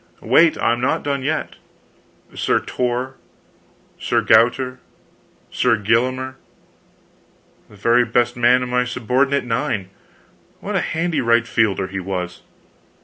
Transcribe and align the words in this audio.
"wait, 0.19 0.57
I'm 0.59 0.81
not 0.81 1.03
done 1.03 1.21
yet 1.23 1.57
Sir 2.33 2.59
Tor, 2.59 3.17
Sir 3.99 4.21
Gauter, 4.21 4.79
Sir 5.51 5.77
Gillimer" 5.77 6.37
"The 7.69 7.75
very 7.75 8.03
best 8.03 8.35
man 8.35 8.63
in 8.63 8.69
my 8.69 8.83
subordinate 8.83 9.45
nine. 9.45 9.91
What 10.59 10.75
a 10.75 10.81
handy 10.81 11.21
right 11.21 11.45
fielder 11.45 11.85
he 11.85 11.99
was!" 11.99 12.41